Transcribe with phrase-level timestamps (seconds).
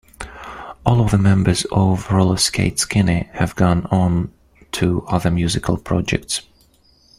[0.83, 4.33] All of the members of Rollerskate Skinny have gone on
[4.71, 6.41] to other musical projects.